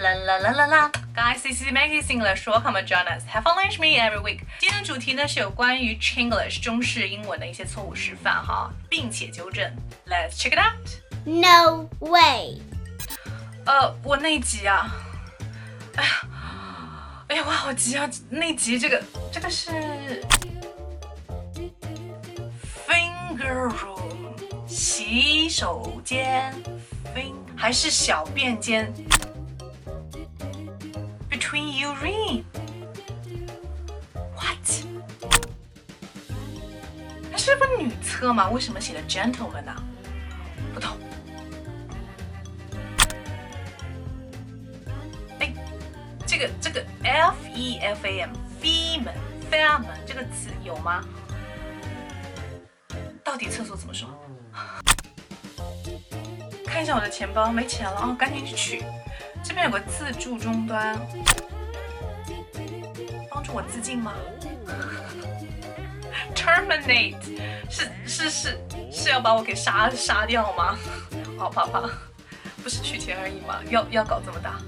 [0.00, 2.46] 啦啦啦啦啦！Guys, this is Maggie English.
[2.46, 3.22] Welcome to join us.
[3.26, 4.40] Have fun lunch me every week.
[4.58, 9.70] 今天的主题呢是有关于 Chinglish 中式英文的一些错误示范哈，并且纠正。
[10.06, 10.88] Let's check it out.
[11.26, 12.62] No way.
[13.66, 14.90] 呃，我那一集啊，
[15.96, 16.10] 哎呀，
[17.28, 18.08] 哎呀，我好急啊！
[18.30, 19.70] 那集这个这个是
[22.88, 26.54] finger room 洗手间
[27.14, 28.90] ，fin 还是小便间
[31.40, 32.44] ？Between urine。
[34.36, 34.84] What？
[37.32, 38.50] 它是不是女厕吗？
[38.50, 39.74] 为什么写的 gentleman 呢、
[40.74, 40.90] 不懂。
[45.38, 45.50] 哎，
[46.26, 49.14] 这个这个 f e f a m femen
[49.50, 51.02] femen 这个词有吗？
[53.24, 54.08] 到底厕所怎么说？
[56.80, 58.82] 看一下我的钱包，没钱了啊，赶紧去取。
[59.44, 60.98] 这边有个自助终端，
[63.28, 64.14] 帮助我自尽吗？
[66.34, 67.16] Terminate
[67.68, 68.58] 是是是
[68.90, 70.78] 是要把我给杀杀掉吗？
[71.38, 71.82] 好怕怕，
[72.62, 73.60] 不是取钱而已吗？
[73.68, 74.58] 要要搞这么大？